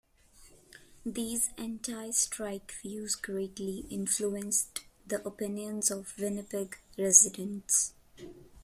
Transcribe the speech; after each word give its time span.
These 1.05 1.51
anti-strike 1.59 2.71
views 2.81 3.13
greatly 3.13 3.85
influenced 3.91 4.79
the 5.05 5.23
opinions 5.23 5.91
of 5.91 6.17
Winnipeg 6.17 6.79
residents. 6.97 7.93